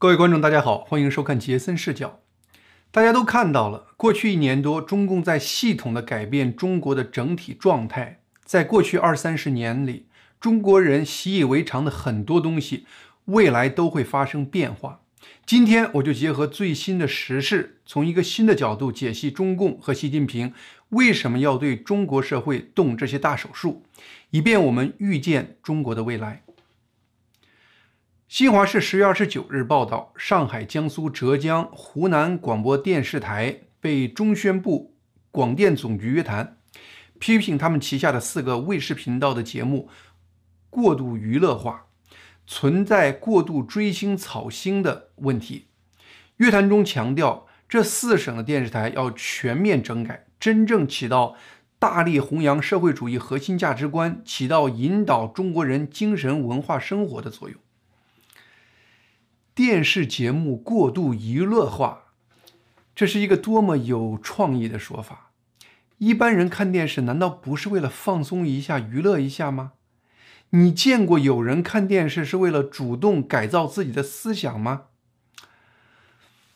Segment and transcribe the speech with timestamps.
[0.00, 2.20] 各位观众，大家好，欢迎收看杰森视角。
[2.90, 8.22] 大家都看到了，过去一年多，中共在系统的改变中国的整体状态。
[8.42, 10.06] 在过去二三十年里，
[10.40, 12.86] 中国人习以为常的很多东西，
[13.26, 15.02] 未来都会发生变化。
[15.44, 20.54] 今天，我就结合最新的时事，从一个新的角度解析中共和习近平
[20.88, 23.82] 为什么要对中国社会动这些大手术，
[24.30, 26.42] 以便我们预见中国的未来。
[28.30, 34.94] 新华社十月二十九日报道，上海、江苏、浙江、湖南广播电视台被中宣部
[35.32, 36.58] 广电总局约谈，
[37.18, 39.88] 批评他们旗下的四个卫视频道的节目
[40.70, 41.86] 过度娱乐化，
[42.46, 45.66] 存在过度追星草星的问题。
[46.36, 51.34] 约谈中强调，这四省的电视台要全面整改，真正起到
[51.80, 57.58] 大力弘扬社会主义核心价值观，起到引导中国人精神文化生活的作用。
[59.54, 62.04] 电视节目过度娱乐化，
[62.94, 65.32] 这是一个多么有创意的说法！
[65.98, 69.72] 一般人看电视难道不是为了放松一下、娱乐一下吗？
[70.50, 74.84] 你见过有人看电视是为了主动改造自己的思想吗？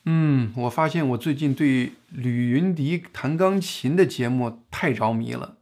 [0.05, 5.57] 嗯，我发现我最近对吕云迪弹钢琴的节目太着迷了，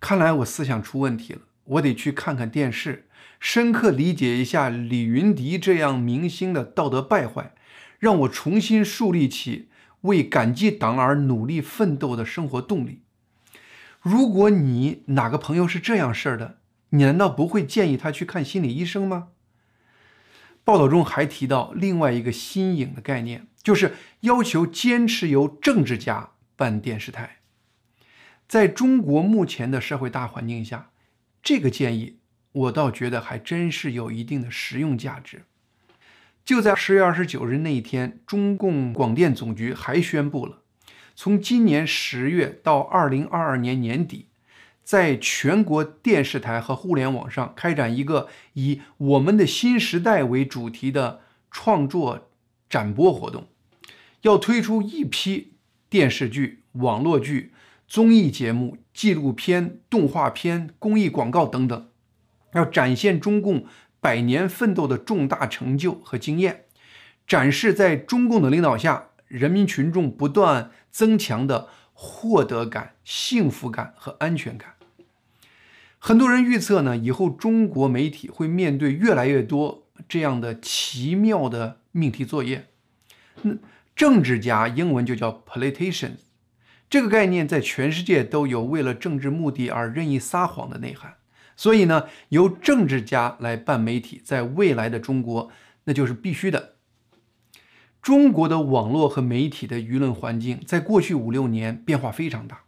[0.00, 3.06] 看来我思想出问题了，我得去看看电视。
[3.40, 7.54] 深刻理解一下李云迪这样明星的道德败坏，
[7.98, 9.70] 让我重新树立起
[10.02, 13.00] 为感激党而努力奋斗的生活动力。
[14.02, 16.58] 如果你哪个朋友是这样事儿的，
[16.90, 19.28] 你难道不会建议他去看心理医生吗？
[20.62, 27.38] 报道中还提到另外一个新颖的概念，就是要求坚持由政治家办电视台。
[28.46, 30.90] 在中国目前的社会大环境下，
[31.42, 32.19] 这个建议。
[32.52, 35.42] 我倒觉得还真是有一定的实用价值。
[36.44, 40.62] 就在十月二十九日那一天，中共广电总局还宣布了，
[41.14, 44.26] 从今年十月到二零二二年年底，
[44.82, 51.20] 在全国电视台和互联网上开展一个以“我们的新时代”为主题的
[51.52, 52.30] 创作
[52.68, 53.46] 展播活动，
[54.22, 55.52] 要推出一批
[55.88, 57.52] 电视剧、网络剧、
[57.86, 61.89] 综艺节目、纪录片、动画片、公益广告等等。
[62.52, 63.64] 要展现中共
[64.00, 66.64] 百年奋斗的重大成就和经验，
[67.26, 74.74] 展示在中共的领导下，人民群众不断增强的获得感、幸福感和安全感。
[75.98, 82.68] 很多人预测呢，以后中国媒体会面对越来越多这样的奇妙的命题作业。
[83.42, 83.56] 那
[83.94, 86.20] 政治家英文就叫 politicians，
[86.88, 91.16] 这个概念在全世界都有为了政治目的而任意撒谎的内涵。
[91.60, 95.52] 所以呢，由政治家来办媒体，在未来的中国，
[95.84, 96.76] 那就是必须的。
[98.00, 102.62] 中国的网络和媒体的舆论环境，在过去五六年变化非常大。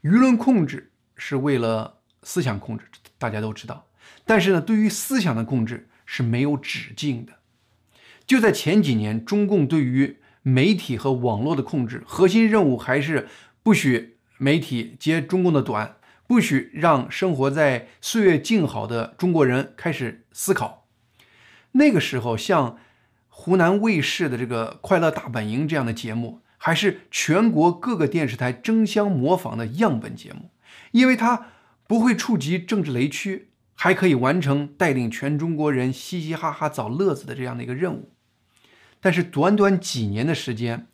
[0.00, 2.86] 舆论控制是为了思想控制，
[3.18, 3.86] 大家都知道。
[4.24, 7.34] 但是呢，对于思想的控制是没有止境的。
[8.26, 13.28] 就在前几年，中共对于媒体和网络的控制，核心任务还是
[13.62, 15.96] 不许媒体接中共的短。
[16.26, 20.88] 不许让生活在岁月静好的中国人开始思考。
[21.72, 22.78] 那个时候，像
[23.28, 30.50] 湖南卫视的这个《快乐大本营》这样的节目，还是全国各个电视台争相模仿的样本节目，
[30.90, 31.48] 因为它
[31.86, 38.10] 不会触及政治雷区，还可以完成带领全中国人嘻嘻哈哈找乐子的这样的一个任务。
[39.00, 40.88] 但是，短短几年的时间，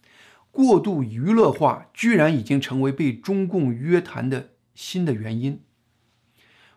[0.50, 4.50] 过度娱乐化居然已经成为被中共约谈的。
[4.74, 5.60] 新的原因，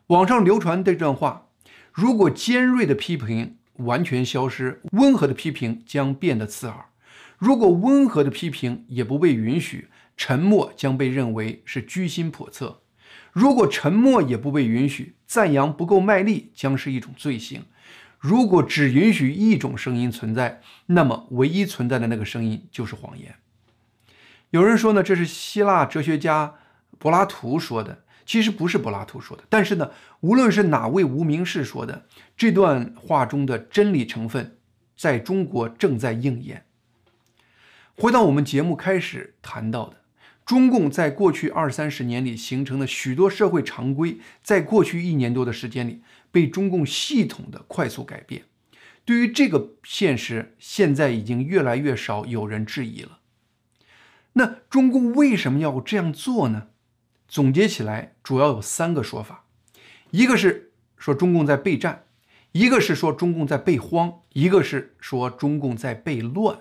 [0.07, 1.47] 网上流传这段话：
[1.91, 6.91] 如果尖锐的批评完全消失，温和的批评将变得刺耳；
[7.37, 12.81] 如果温和的批评也不被允许，沉默将被认为是居心叵测；
[13.31, 17.61] 如果沉默也不被允许，赞扬不够卖力将是一种罪行；
[18.19, 23.35] 如果只允许一种声音存在，那么唯一存在的那个声音就是谎言。
[24.51, 26.55] 有人说呢，这是希腊哲学家。
[26.97, 29.91] 柏拉图说的其实不是柏拉图说的，但是呢，
[30.21, 32.05] 无论是哪位无名氏说的，
[32.35, 34.57] 这段话中的真理成分，
[34.97, 36.65] 在中国正在应验。
[37.95, 39.97] 回到我们节目开始谈到的，
[40.45, 48.45] 中共在过去二三十年里形成的许多社会常规，在过去一年多的时间里被中共系统的快速改变。
[49.05, 53.19] 对于这个现实，现在已经越来越少有人质疑了。
[54.33, 56.69] 那中共为什么要这样做呢？
[57.27, 59.45] 总结起来，主要有三个说法：
[60.11, 62.03] 一个是说中共在备战，
[62.51, 66.57] 一个是说中共在备荒，一个是说中共在备乱。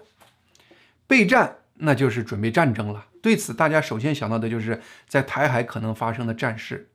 [1.06, 3.06] 备战那就是准备战争了。
[3.20, 6.90] 对此，大家首先想到的就是在台海可能发生的战事。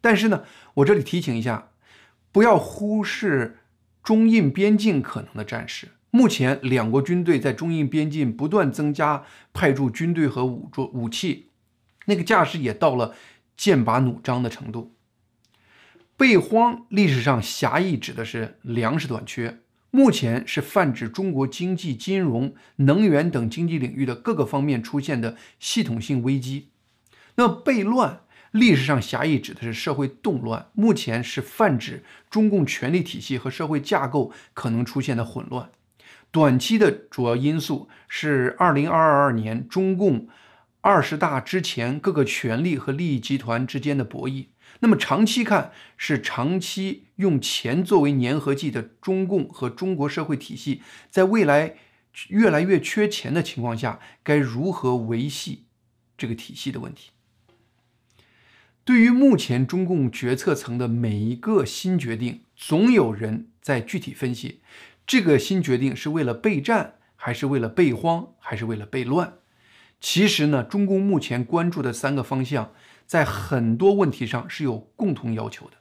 [0.00, 0.44] 但是呢，
[0.74, 1.70] 我这里提醒一下，
[2.30, 3.58] 不要忽视
[4.02, 5.88] 中印边境可能的战事。
[6.10, 11.48] 目前，两国军队在中印边境不断增加派驻军队和武装武器，
[12.06, 13.14] 那个架势也到了
[13.56, 14.94] 剑拔弩张的程度。
[16.16, 19.58] 备荒历史上狭义指的是粮食短缺，
[19.90, 26.68] 目前是泛指中国经济、金融、能源等经济领域的各个方面出现的系统性危机。
[27.34, 28.20] 那备乱
[28.52, 35.70] 历史上狭义指的是社会动乱，目前是泛指中共权力体系和社会架构可能出现的混乱。
[36.30, 40.28] 短期的主要因素是二零二二年中共
[40.84, 44.48] 二十大之前各个权力和利益集团之间的博弈。
[44.80, 51.76] 那么长期看，是长期用钱作为粘合剂的中共和中国社会体系，在未来
[52.28, 55.64] 越来越缺钱的情况下，该如何维系
[56.18, 57.12] 这个体系的问题？
[58.84, 64.60] 对于目前中共决策层的每一个新决定，总有人在具体分析。
[65.06, 69.38] 这个新决定是为了备战，还是为了备荒，还是为了备乱？
[70.06, 72.72] 其实呢，中共目前关注的三个方向，
[73.06, 75.78] 在很多问题上是有共同要求的。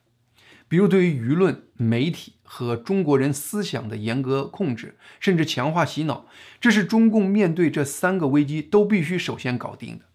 [0.69, 6.25] 比如，对于舆论、媒体和中国人思想的严格控制，甚至强化洗脑，
[6.61, 10.05] 这是中共面对这三个危机都必须首先搞定的。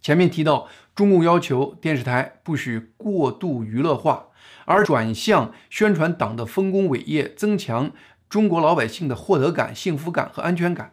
[0.00, 4.28] 前面提到，中共要求电视台不许过度娱乐化，
[4.66, 7.90] 而转向宣传党的丰功伟业，增强。
[8.28, 10.92] 中国老百姓的获得感、幸福感和安全感，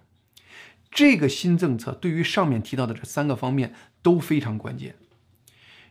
[0.93, 3.73] 这个新政策对于上面提到的这三个方面
[4.03, 4.95] 都非常关键。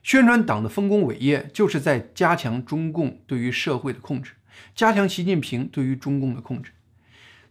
[0.02, 4.32] 宣传党的丰功伟业，就是在加强中共对于社会的控制，
[4.74, 6.70] 加强习近平对于中共的控制，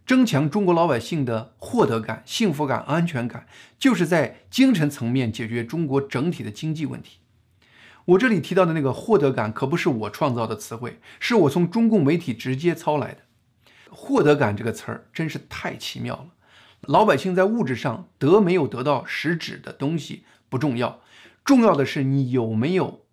[0.05, 7.19] 增强中国老百姓的获得感、幸福感、安全感，就是在精神层面解决中国整体的经济问题。
[8.05, 13.19] 我这里提到的那个获得感，可不是我创造的词汇，是我从中共媒体直接抄来的。
[13.89, 16.27] 获得感这个词儿真是太奇妙了。
[16.81, 21.01] 老百姓在物质上得没有得到实质的东西不重要，
[21.45, 23.05] 重要的是你有没有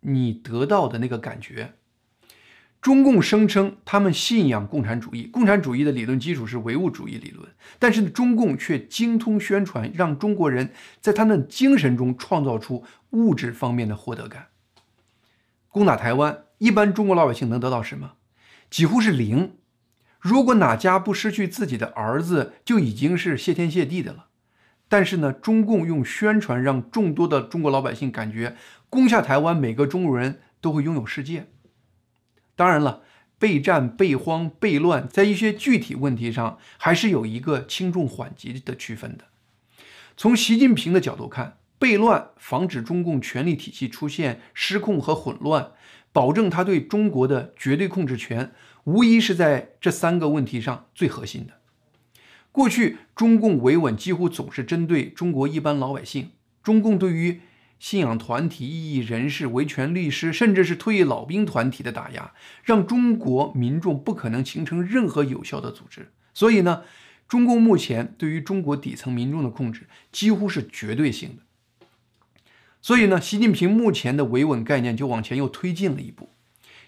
[0.00, 1.74] 你得到的那个感觉。
[2.82, 7.48] 中共声称他们信仰共产主义，共产主义的理论基础是唯物主义理论，
[7.78, 10.70] 但是中共却精通宣传，让中国人
[11.00, 14.48] 在他们精神中创造出物质方面的获得感。
[15.68, 18.16] 攻打台湾，一般中国老百姓能得到什么？
[18.68, 19.56] 几乎是零。
[20.24, 24.28] 如果哪家不失去自己的儿子，就已经是谢天谢地的了。
[24.88, 28.56] 但是呢，中共用宣传让众多的中国老百姓感觉，
[28.88, 31.48] 攻下台湾，每个中国人都会拥有世界。
[32.56, 33.02] 当然了，
[33.38, 39.24] 备战、备荒、备乱，在一些具体问题上，还是有一个轻重缓急的区分的。
[40.16, 45.72] 从习近平的角度看，备乱防止中共权力体系出现失控和混乱，
[46.14, 48.54] 保证他对中国的绝对控制权。
[48.84, 51.54] 无疑是在这三个问题上最核心的。
[52.52, 56.30] 过去中共维稳几乎总是针对中国一般老百姓，
[56.62, 57.40] 中共对于
[57.80, 62.32] 信仰团体、异议人士、维权律师，甚至是退役老兵团体的打压，
[62.62, 66.12] 让中国民众不可能形成任何有效的组织。
[66.32, 66.82] 所以呢，
[67.26, 71.42] 中共目前对于中国底层民众的控制几乎是绝对性的。
[72.80, 76.28] 所以呢，习近平目前的维稳概念就往前又推进了一步。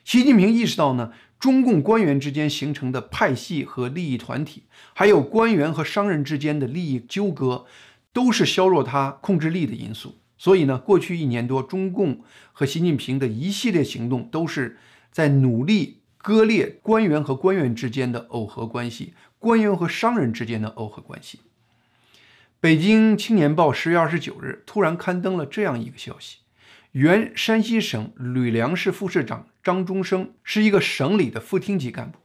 [0.05, 1.13] 习近平意识到呢。
[1.39, 4.65] 中共官员之间形成的派系和利益团体，
[4.95, 7.67] 还有官员和商人之间的利益纠葛，
[8.13, 10.17] 都是削弱他控制力的因素。
[10.39, 14.79] 所以呢，过去一年多，中共和习近平的一系列行动，都是
[15.11, 21.41] 在努力割裂官员和官员之间的耦合关系，官员和商人之间的耦合关系。
[22.59, 26.39] 北京青年报十月二十九日突然刊登了这样一个消息。
[26.97, 32.21] 原山西省吕梁市副市长张中生是一个省里的副厅级干部，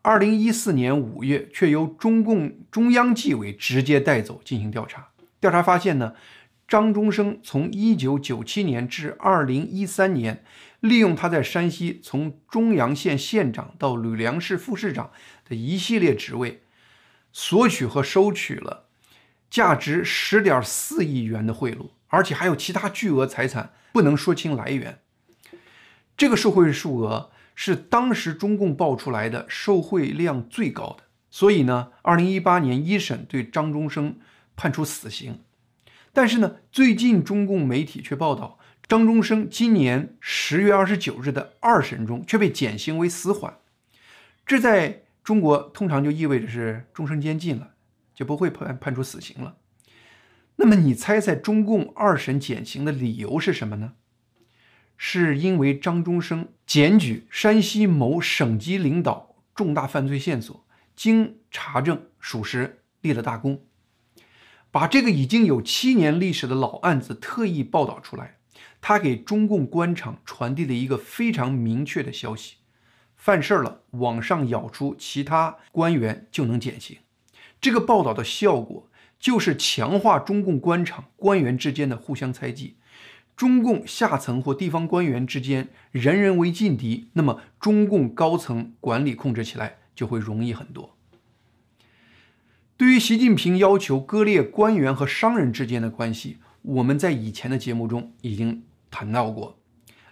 [0.00, 5.10] 二零一四年五月却由中共中央纪委直接带走进行调查。
[5.38, 6.14] 调查发现呢，
[6.66, 10.42] 张中生从一九九七年至二零一三年，
[10.80, 15.10] 利用他在山西从中阳县县长到吕梁市副市长
[15.46, 16.62] 的一系列职位，
[17.30, 18.86] 索取和收取了
[19.50, 23.72] 价值十点四亿元的贿赂，而且还有其他巨额财产。
[23.92, 25.00] 不能说清来源，
[26.16, 31.04] 这个受贿数额是当时中共报出来的受贿量最高的。
[31.30, 34.16] 所以呢，二零一八年一审对张中生
[34.56, 35.42] 判处死刑。
[36.14, 43.58] 但是呢，最近中共媒体却报道，张中生今年十月二十九日的二审中却被减刑为死缓。
[44.46, 47.72] 这在中国通常就意味着是终身监禁了，
[48.14, 49.56] 就不会判判处死刑了。
[50.62, 53.94] 那么你猜猜中共二审减刑的理由是什么呢？
[54.96, 60.64] 是因为张中生检举山西某省级领导重大犯罪线索，
[60.94, 63.64] 经查证属实，立了大功，
[64.70, 68.36] 把这个已经有七年历史的老案子特意报道出来，
[68.80, 72.58] 他给中共官场传递了一个非常明确的消息：
[73.16, 76.98] 犯事儿了，网上咬出其他官员就能减刑。
[77.60, 78.88] 这个报道的效果。
[79.22, 82.74] 就是强化中共官场官员之间的互相猜忌，
[83.36, 90.96] 中共下层或地方官员之间人人为劲敌，那么中共高层管理控制起来就会容易很多。
[92.76, 99.56] 对于习近平要求割裂官员和商人之间的关系，我们在以前的节目中已经谈到过。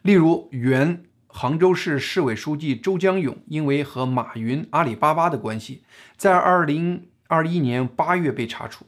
[0.02, 5.83] 例如，原杭州市市委书记周江勇因为和马云、阿里巴巴的关系，
[6.17, 8.87] 在二零二一年八月被查处。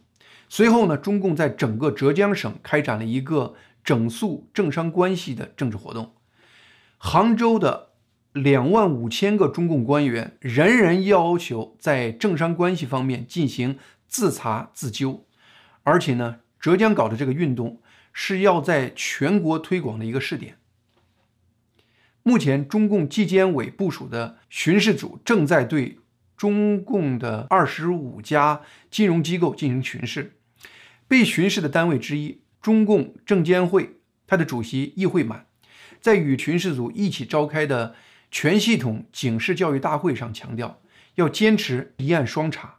[0.54, 6.12] 随后呢，中共在整个浙江省开展了一个整肃政商关系的政治活动。
[6.98, 7.92] 杭州的
[8.34, 15.24] 两万五千个中共官员，人人要求在政商关系方面进行自查自纠。
[15.84, 17.80] 而且呢，浙江搞的这个运动
[18.12, 20.58] 是要在全国推广的一个试点。
[22.22, 25.98] 目前，中共纪检委部署的巡视组正在对
[26.36, 30.36] 中共的二十五家金融机构进行巡视。
[31.12, 35.44] 被巡视的单位之一，中共证监会，它的主席易会满，
[36.00, 37.94] 在与巡视组一起召开的
[38.30, 40.80] 全系统警示教育大会上强调，
[41.16, 42.76] 要坚持一案双查。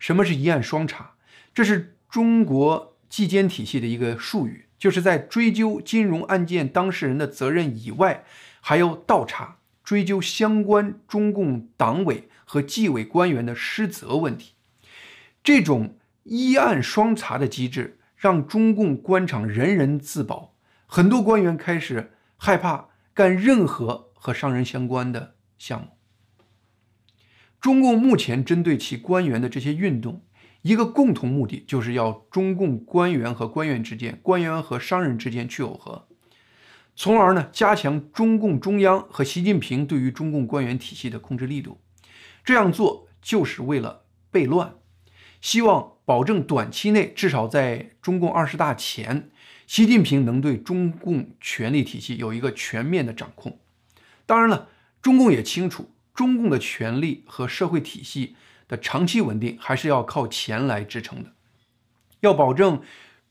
[0.00, 1.12] 什么是一案双查？
[1.54, 8.24] 这是中国纪监体系的一个术语，就是在追究金融案件当事人的责任以外，
[8.60, 14.54] 还要倒查追究相关中共党委和纪委官员的失责问题。
[15.44, 15.94] 这种。
[16.30, 20.54] 一案双查的机制让中共官场人人自保，
[20.86, 25.88] 很多官员开始害怕干任何和商人相关的项目。
[27.58, 30.22] 中共目前针对其官员的这些运动，
[30.60, 36.08] 一个共同目的就是要中共官员和官员之间、官员和商人之间去耦合，
[36.94, 41.80] 从而呢加强中共中央和习近平对于中共官员体系的控制力度。
[42.44, 44.74] 这样做就是为了备乱，
[45.40, 45.97] 希望。
[46.08, 49.28] 保证短期内，至少在中共二十大前，
[49.66, 53.58] 习近平能对中共权力体系有一个全面的掌控。
[54.24, 54.68] 当然了，
[55.02, 58.36] 中共也清楚，中共的权力和社会体系
[58.66, 61.32] 的长期稳定还是要靠钱来支撑的。
[62.20, 62.80] 要保证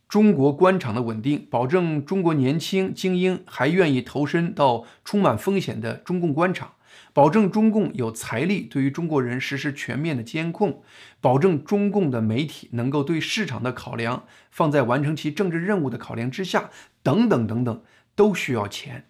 [0.08, 6.74] 中国官场的稳定，保证中国年轻精英还愿意投身到充满风险的中共官场。
[7.14, 10.84] 保证中共有财力对于中国人实施全面的监控，
[11.20, 16.70] 保证中共的媒体能够对市场的考量放在完成其政治任务的考量之下，
[17.02, 17.84] 等等等等，
[18.16, 19.06] 都需要钱。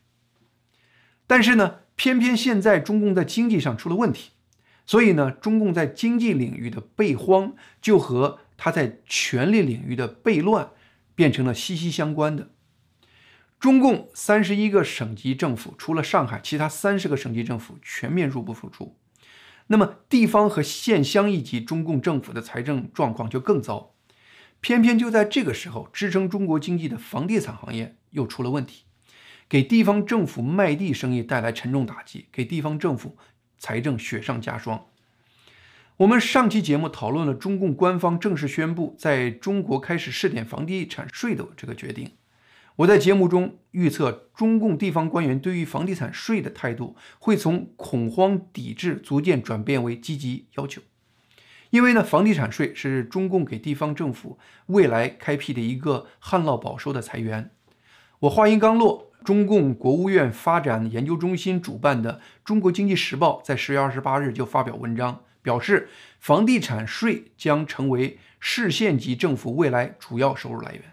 [1.25, 4.31] 但是呢，偏偏现在中共在经济上出了问题，
[4.85, 10.69] 所以呢，中共在经济领域的备荒就和他在权力领域的备乱
[11.13, 12.51] 变成了息息相关的。
[13.59, 18.95] 中共三十一个省级政府，除了上海，其他三十个省级政府全面入不敷出。
[19.67, 23.93] 那么，地方和县乡一级中共政府的财政状况就更糟。
[24.61, 28.83] 偏偏就在这个时候，支撑中国经济的房地产行业又出了问题，
[29.49, 33.17] 给地方政府卖地生意带来沉重打击，给地方政府
[33.57, 34.85] 财政雪上加霜。
[35.97, 42.11] 我们上期节目讨论了中共官方正式宣布在中国开始试点房地产税的这个决定。
[42.77, 50.83] 我在节目中预测，中共地方官员对于房地产税的态度会从恐慌抵制逐渐转变为积极要求，
[51.71, 57.49] 因为呢，房地产税是中共给地方政府未来开辟的一个旱涝保收的财源。
[58.19, 62.13] 我话音刚落，中共国务院发展研究中心主办的
[62.45, 70.83] 《中国经济时报》在十月二十八日就发表文章，表示房地产税将成为市县级政府未来主要收入来源。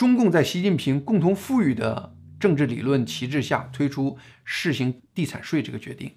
[0.00, 4.16] 中共在习近平共同富裕的政治理论旗帜下推出
[4.46, 6.12] 试行地产税这个决定，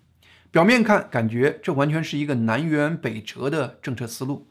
[0.52, 4.50] 表面看感觉这完全是一个南辕北辙的政策思路。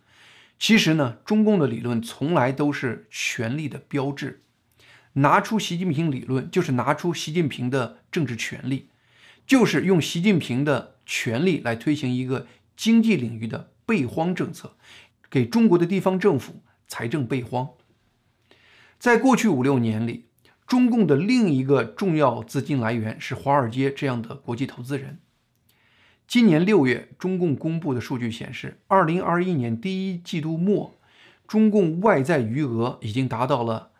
[0.58, 4.42] 其实呢，中共的理论从来都是权力的标志，
[5.14, 8.90] 拿出习近平理论就是拿出习近平的政治权力，
[9.46, 12.46] 就是用习近平的权力来推行一个
[12.76, 14.76] 经济领域的备荒政策，
[15.30, 17.70] 给中国的地方政府财政备荒。
[19.02, 20.26] 在过去五六年里，
[20.64, 25.18] 中共的另一个重要资金来源是华尔街这样的国际投资人。
[26.28, 31.00] 今年六月，中共公布的数据显示，二零二一年第一季度末，
[31.48, 33.90] 中共外债余额已经达到了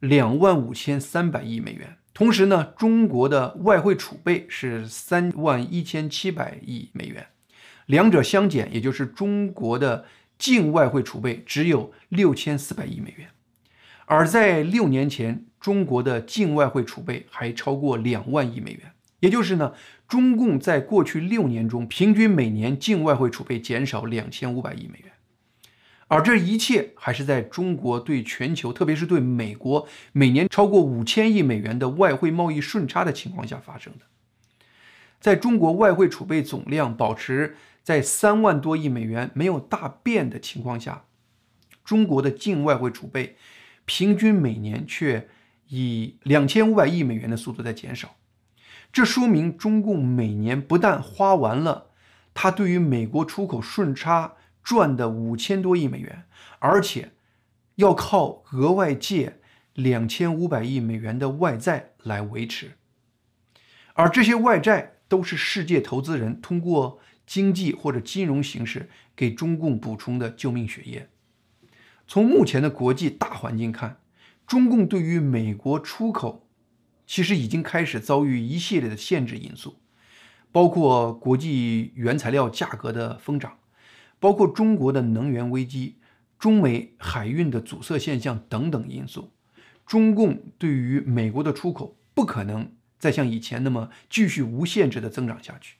[0.00, 1.98] 两万五千三百亿美元。
[2.12, 7.28] 同时呢，中国的外汇储备是三万一千七百亿美元，
[7.86, 13.28] 两者相减，也就是中国的净外汇储备只有六千四百亿美元。
[14.10, 18.90] 而在六年前，中国的净外汇储备还超过两万亿美元。
[19.20, 19.72] 也就是呢，
[20.08, 25.12] 中共在过去六年中，平均每年净外汇储备减少两千五百亿美元，
[26.08, 34.06] 而这一切还是在中国对全球，特别是对美国每年超过五千亿美元的外汇贸易顺差的情况下发生的。
[35.20, 41.04] 在中国外汇储备总量保持在三万多亿美元没有大变的情况下，
[41.84, 43.36] 中国的净外汇储备
[43.92, 45.28] 平均每年却
[45.66, 48.14] 以两千五百亿美元的速度在减少。
[48.92, 51.90] 这说明中共每年不但花完了
[52.32, 56.22] 他对于美国出口顺差赚的五千多亿美元，
[56.60, 57.10] 而且
[57.74, 59.40] 要靠额外借
[59.74, 62.74] 两千五百亿美元的外债来维持。
[63.94, 71.08] 而这些外债都是世界投资人通过经济或者金融形式给中共补充的救命血液。
[72.10, 74.00] 从目前的国际大环境看，
[74.44, 76.44] 中共对于美国出口。
[77.06, 79.76] 其实已经开始遭遇一系列的限制因素，
[80.50, 83.58] 包括国际原材料价格的疯涨，
[84.18, 85.98] 包括中国的能源危机、
[86.36, 89.30] 中美海运的阻塞现象等等因素。
[89.86, 95.76] 中共对于美国的出口不可能再像以前那么继续无限制的增长下去，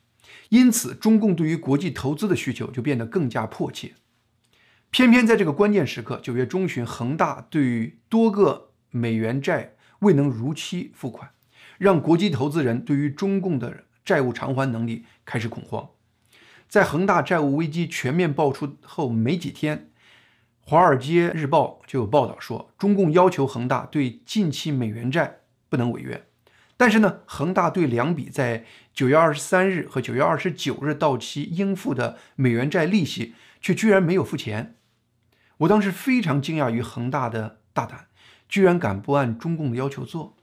[0.50, 3.94] 因此中共对于国际投资的需求就变得更加迫切。
[4.90, 9.74] 偏偏在这个关键时刻，九月中旬，恒大对于多个美元债。
[10.00, 11.32] 未能如期付款，
[11.76, 15.90] 让国际投资人对于中共的债务偿还能力开始恐慌。
[16.70, 19.90] 在恒大债务危机全面爆出后没几天，
[20.70, 26.24] 《华尔街日报》就有报道说，中共要求恒大对近期美元债不能违约。
[26.78, 34.76] 但是呢，恒大对两笔在九月二十三日和九月二十九日到期应付的美元债利息却居然没有付钱。
[35.60, 38.08] 我当时非常惊讶于恒大的大胆。
[38.48, 40.36] 居然敢不按中共的要求做，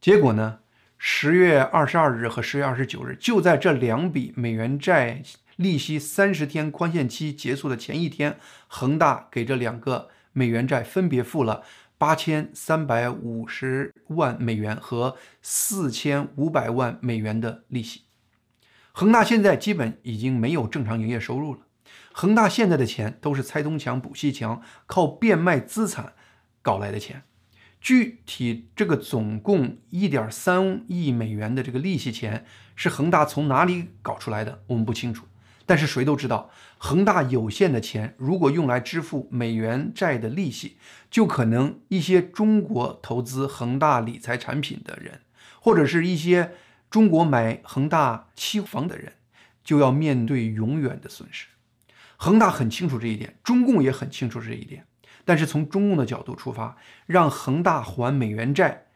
[0.00, 0.60] 结果呢？
[0.96, 5.22] 十月二十二日和十月二十九日，就在这两笔美元债
[5.56, 11.62] 利息三十天宽限期结束的前一天，恒大给这两个美元债分别付了
[11.98, 18.04] 八千三百五十万美元和四千五百万美元的利息。
[18.92, 21.65] 恒大现在基本已经没有正常营业收入了。
[22.18, 26.14] 恒大现在的钱都是拆东墙补西墙，靠变卖资产。
[26.62, 27.24] 搞来的钱，
[27.78, 35.26] 具体这个总共一点三亿美元的这个利息钱是恒大从哪里搞出来的，我们不清楚。
[35.66, 36.48] 但是谁都知道，
[36.78, 40.78] 恒大有限的钱如果用来支付美元债的利息，
[41.10, 45.20] 就可能一些中国投资恒大理财产品的人，
[45.60, 46.52] 或者是一些
[46.88, 49.12] 中国买恒大期房的人，
[49.62, 51.48] 就要面对永远的损失。
[52.16, 54.86] 恒大很清楚这一点，中共也很清楚这一点。
[55.24, 56.76] 但是从中共的角度出发，
[57.06, 58.86] 让恒大还美元债，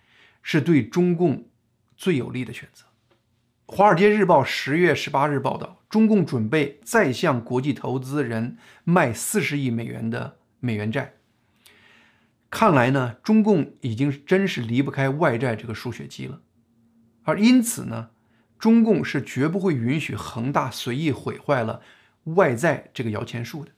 [0.43, 1.49] 是对中共
[1.97, 2.85] 最有利的选择。
[3.77, 11.15] 《华尔街日报》十月十八日报道，中共准备再向国际投资人卖四十亿美元的美元债。
[12.49, 16.41] 看来呢，中共已经真是离不开外债这个数学机了。
[17.23, 18.11] 而因此呢，
[18.59, 21.81] 中共是绝不会允许恒大随意毁坏了
[22.25, 23.73] 外在这个摇钱树的。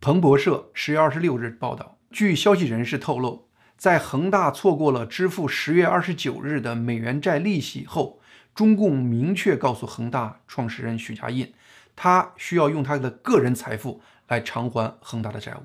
[0.00, 8.20] 彭博社十月二十六日报道，据消息人士透露，在恒大错过了支付十月二十九日的美元债利息后，
[8.54, 11.54] 中共明确告诉恒大创始人许家印，
[11.96, 15.62] 他需要用他的个人财富来偿还恒大的债务。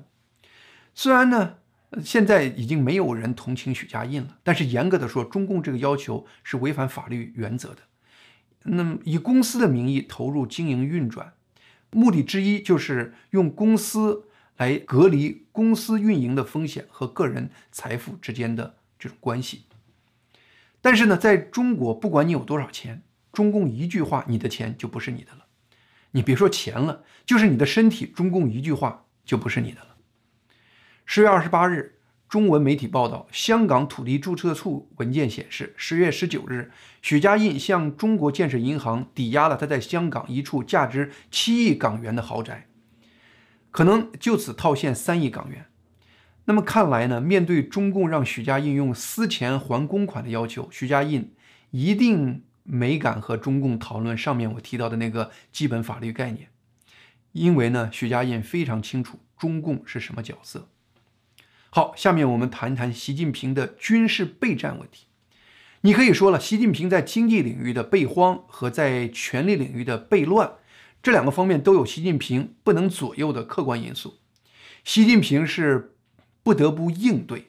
[0.94, 1.56] 虽然呢，
[2.02, 7.82] 现在已经没有人同情许家印了，但是严格的说，中共这个要求是违反法律原则的。
[8.62, 11.32] 那么，以公司的名义投入经营运转，
[11.90, 14.26] 目的之一就是用公司。
[14.56, 19.64] 来隔离公司运营的风险和个人财富之间的这种关系。
[20.82, 23.00] 但是呢，在中国，不管你有多少钱，
[23.32, 25.46] 中共一句话，你的钱就不是你的了。
[26.10, 29.96] 你别说钱了，就是你的身体，中共一句话就不是你的了。
[31.06, 31.98] 十月二十八日，
[32.30, 36.70] 中文媒体报道，香港土地注册处文件显示，十月十九日，
[37.02, 42.68] 许家印向中国建设银行抵押了他在香港一处价值七亿港元的豪宅。
[43.72, 45.66] 可能就此套现三亿港元。
[46.44, 51.34] 那么看来呢，面对中共让许家印用私钱还公款的要求，许家印
[51.72, 56.48] 一定没敢和中共讨论上面我提到的那个基本法律概念，
[57.32, 60.68] 因为呢，许家印非常清楚中共是什么角色。
[61.72, 65.06] 好，下面我们谈谈习近平的军事备战问题。
[65.82, 70.54] 你可以说了，习近平在经济领域的备荒和在权力领域的备乱，
[71.00, 74.18] 这两个方面都有习近平不能左右的客观因素。
[74.82, 75.94] 习近平是
[76.42, 77.46] 不得不应对，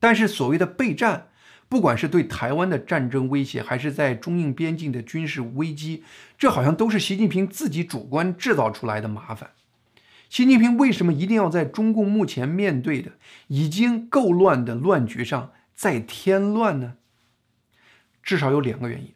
[0.00, 1.28] 但是所谓的备战，
[1.68, 6.02] 不管是对台湾的战争威胁，还是在中印边境的军事危机，
[6.38, 9.50] 这好像都是习近平自己主观制造出来的麻烦。
[10.28, 13.12] 习近平为什么一定要在中共目前面对的
[13.48, 16.94] 已经够乱的乱局上再添乱呢？
[18.22, 19.14] 至少有两个原因。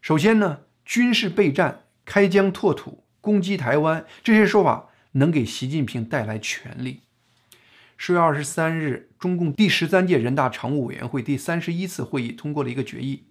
[0.00, 7.00] 首先呢，军事备战、开疆拓土、攻击台湾这些说法能给习近平带来权力。
[7.96, 13.24] 十月二十三日，中共第十三届人大常务委员会第三十一次会议通过了一个决议，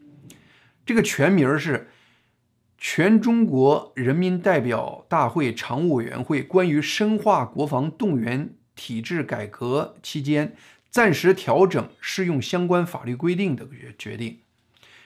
[0.85, 1.77] 这个全名是
[2.77, 10.55] 《全中国人民代表大会常务委员会关于深化国防动员体制改革期间
[10.89, 14.31] 暂时调整适用相关法律规定的决决定》。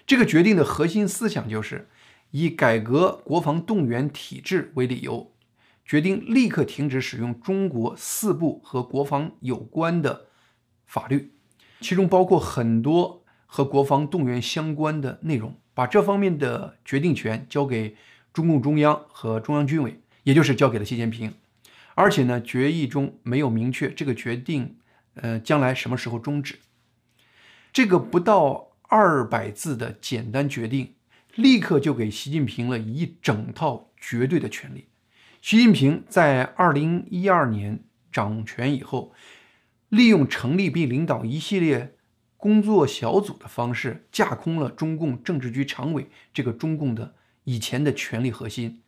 [0.05, 1.88] 这个决定的核心思想就是
[2.32, 5.32] 以改革国防动员体制为理由，
[5.86, 10.25] 决定立刻停止使用中国四部和国防有关的
[10.86, 11.32] 法律，
[11.79, 17.96] 其中包括很多和国防动员相关的内容，把这方面的决定权交给
[18.34, 21.34] 中共中央和中央军委，也就是交给了习近平。
[21.96, 24.76] 而且呢，决议中没有明确这个决定，
[25.13, 26.60] 呃，将来什么时候终止。
[27.72, 28.65] 这个不到。
[28.92, 30.96] 二百字的简单决定，
[31.36, 34.88] 立刻就给习近平了一整套绝对的权利。
[35.44, 39.13] 习近平在二零一二年掌权以后，
[39.89, 41.98] 利用成立并领导一系列
[42.39, 48.82] 工作小组的方式，架空了中共政治局常委这个中共的以前的权力核心。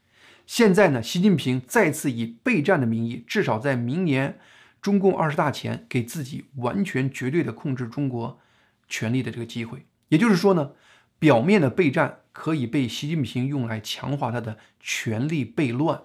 [0.47, 4.39] 现在呢，习近平再次以备战的名义，至少在明年
[4.81, 8.39] 中共二十大前，给自己完全绝对的控制中国
[8.87, 9.85] 权力的这个机会。
[10.07, 10.71] 也就是说呢，
[11.19, 16.01] 表面的备战可以被习近平用来强化他的权力悖乱，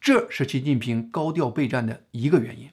[0.00, 2.70] 这是习近平高调备战的一个原因。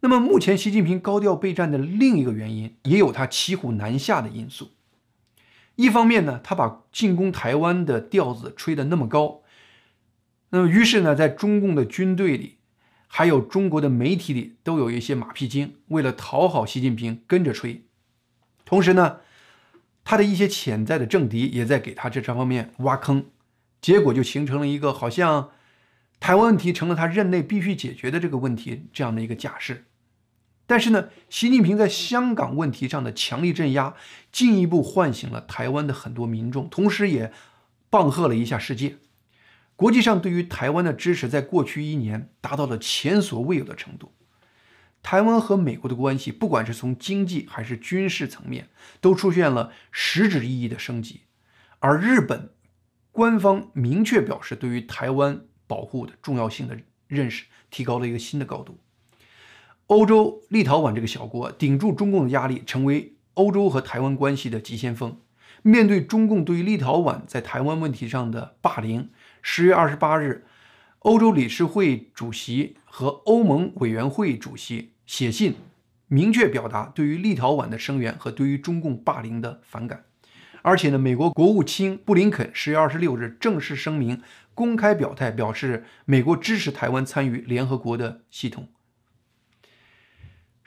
[0.00, 4.70] 那么，目前习近平高调备战的另一个原因，也有他骑虎难下的因素。
[5.76, 9.42] 一方面呢，他把进攻台湾的调子吹得那么高，
[10.50, 12.58] 那么于是呢，在中共的军队里，
[13.06, 17.84] 还有中国的媒体里，都有一些马屁精，为了讨好习近平跟着吹，
[18.64, 19.18] 同时呢。
[20.02, 23.26] 他的一些潜在的政敌也在给他这这方面挖坑，
[23.82, 25.50] 结果就形成了一个好像
[26.18, 29.84] 台湾问题成了他任内必须解决的这个问题这样的一个架势。
[30.70, 33.96] 但是呢，习近平在香港问题上的强力镇压，
[34.30, 37.32] 进一步唤醒了台湾的很多民众，同时也
[37.90, 38.98] 棒喝了一下世界。
[39.74, 44.12] 国际上对于台湾的支持，在过去一年达到了前所未有的程度。
[45.02, 48.68] 台湾和美国的关系，不管是从经济还是军事层面，
[49.00, 51.22] 都出现了实质意义的升级。
[51.80, 52.48] 而日本
[53.10, 56.78] 官方明确表示，对于台湾保护的重要性的
[57.08, 58.78] 认识提高了一个新的高度。
[59.90, 65.18] 欧洲立陶宛这个小国顶住中共的压力，成为欧洲和台湾关系的急先锋。
[65.62, 69.10] 面对中共对于立陶宛在台湾问题上的霸凌，
[69.42, 70.46] 十月二十八日。
[71.00, 75.56] 欧洲理事会主席和欧盟委员会主席写信，
[76.06, 80.04] 明确表达对于立陶宛的声援和对于中共霸凌的反感。
[80.62, 84.22] 而且呢，美国国务卿布林肯十月二十六日正式声明，
[84.54, 88.68] 公开表态，表示美国支持台湾参与联合国的系统。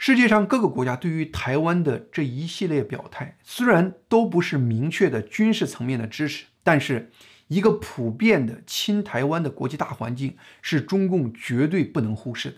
[0.05, 7.09] 世界上各个国家对于台湾的这一系列表态，虽然都不是明确的军事层面的支持，但是。
[7.47, 12.57] 一个普遍的亲台湾的国际大环境是中共绝对不能忽视的。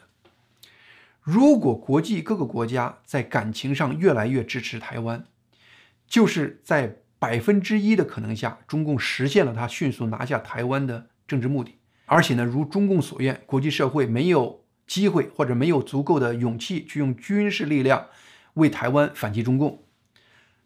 [1.21, 5.25] 如果国际各个国家在感情上越来越支持台湾，
[6.07, 11.77] 就是在百分之一的可能下，中共实现了他迅速拿下台湾的政治目的。
[12.05, 18.07] 而且呢，如中共所愿，国际社会没有机会或者没有足够的勇气去用军事力量
[18.55, 19.83] 为台湾反击中共，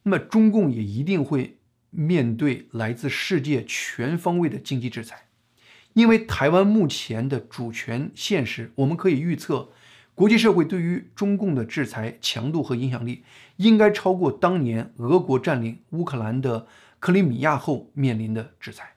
[0.03, 1.55] 那么中共也一定会。
[1.91, 5.23] 面对来自世界全方位的经济制裁，
[5.93, 9.69] 因为台湾目前的主权现实，我们可以预测，
[10.13, 13.23] 国际社会对于中共的制裁强度和影响力，
[13.55, 16.67] 应该超过当年俄国占领乌克兰的
[16.99, 18.93] 克里米亚后面临的制裁。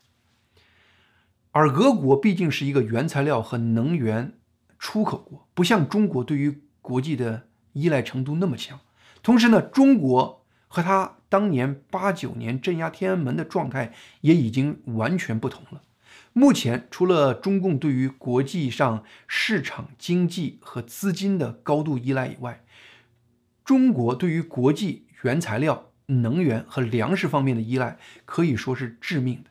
[1.52, 4.34] 而俄国毕竟是一个原材料和能源
[4.82, 8.80] 出口国，不像中国对于国际的依赖程度那么强。
[9.22, 10.40] 同时呢，中国。
[10.74, 13.92] 和他当年八九年镇压天安门的状态
[14.22, 15.82] 也已经完全不同了。
[16.32, 22.64] 目前，除了中共对于国际上市场经济和资金的高度依赖以外，
[23.62, 29.50] 中国对于国际原材料、能源和粮食方面的依赖可以说是致命的。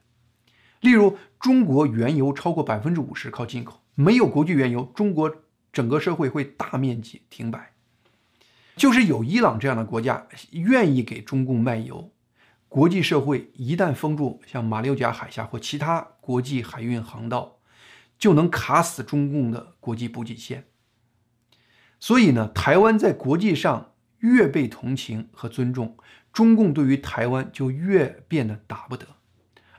[0.79, 5.31] 例如，中国原油超过百分之五十靠进口，没有国际原油，中国
[5.71, 7.73] 整个社会会大面积停摆。
[8.75, 12.11] 就是有伊朗这样的国家愿意给中共卖油，
[12.67, 17.59] 国际社会一旦封住像马六甲海峡或其他国际海运航道，
[18.17, 20.65] 就能卡死中共的国际补给线。
[21.99, 25.95] 所以呢，台湾在国际上越被同情和尊重，
[26.33, 29.05] 中共对于台湾就越变得打不得。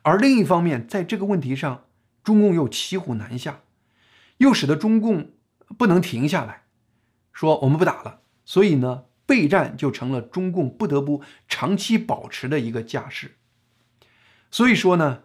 [0.03, 1.85] 而另一方面，在这个问题上，
[2.23, 3.61] 中共又骑虎难下，
[4.43, 5.31] 又使得中共
[5.79, 6.65] 不能停下来，
[7.33, 8.23] 说我们不打了。
[8.45, 13.37] 所以呢，备战就成了中共不得不长期保持的一个架势。
[14.51, 15.23] 所以说呢，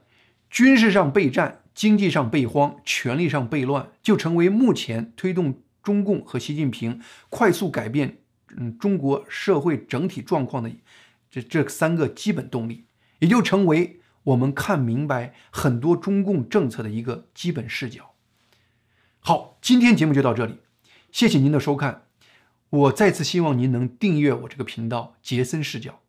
[0.52, 8.20] 军事上备战、经济上备荒、权力上备乱，就成为目前推动中共和习近平快速改变
[8.56, 10.72] 嗯中国社会整体状况的
[11.32, 12.86] 这这三个基本动力，
[13.18, 18.14] 也就成为我们看明白很多中共政策的一个基本视角。
[19.28, 20.60] 好，今天节目就到这里，
[21.12, 22.04] 谢谢您的收看。
[22.70, 26.00] 我再次希望您能订阅我这个频道，杰森视角。